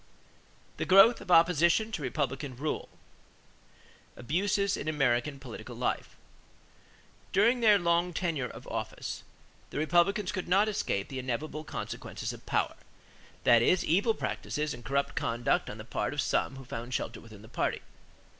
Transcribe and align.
THE 0.77 0.85
GROWTH 0.85 1.21
OF 1.21 1.29
OPPOSITION 1.29 1.91
TO 1.91 2.01
REPUBLICAN 2.01 2.55
RULE 2.57 2.89
=Abuses 4.17 4.75
in 4.75 4.87
American 4.87 5.37
Political 5.39 5.75
Life.= 5.75 6.15
During 7.31 7.59
their 7.59 7.77
long 7.77 8.11
tenure 8.11 8.47
of 8.47 8.65
office, 8.67 9.21
the 9.69 9.77
Republicans 9.77 10.31
could 10.31 10.47
not 10.47 10.67
escape 10.67 11.09
the 11.09 11.19
inevitable 11.19 11.63
consequences 11.63 12.33
of 12.33 12.47
power; 12.47 12.73
that 13.43 13.61
is, 13.61 13.85
evil 13.85 14.15
practices 14.15 14.73
and 14.73 14.83
corrupt 14.83 15.13
conduct 15.13 15.69
on 15.69 15.77
the 15.77 15.85
part 15.85 16.15
of 16.15 16.21
some 16.21 16.55
who 16.55 16.65
found 16.65 16.95
shelter 16.95 17.21
within 17.21 17.43
the 17.43 17.47
party. 17.47 17.83